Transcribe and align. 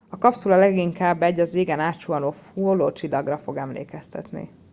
a 0.09 0.17
kapszula 0.17 0.57
leginkább 0.57 1.21
egy 1.21 1.39
az 1.39 1.53
égen 1.53 1.79
átsuhanó 1.79 2.33
hullócsillagra 2.53 3.37
fog 3.37 3.57
emlékeztetni 3.57 4.49